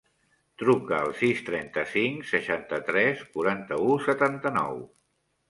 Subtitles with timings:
[0.61, 4.83] Truca al sis, trenta-cinc, seixanta-tres, quaranta-u, setanta-nou.